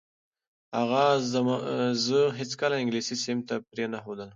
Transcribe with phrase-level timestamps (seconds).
[0.81, 1.05] اغا
[2.05, 4.29] زه هیڅکله انګلیسي صنف ته پرې نه ښودلم.